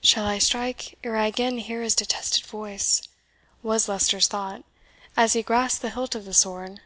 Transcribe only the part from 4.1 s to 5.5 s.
thought, as he